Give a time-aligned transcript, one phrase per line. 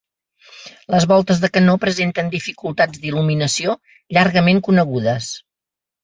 [0.93, 3.75] Les voltes de canó presenten dificultats d'il·luminació
[4.17, 5.29] llargament conegudes.